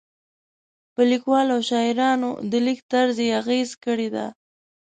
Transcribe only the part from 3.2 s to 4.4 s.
یې اغېز کړی دی.